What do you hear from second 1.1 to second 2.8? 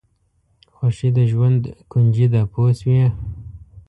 د ژوند کونجي ده پوه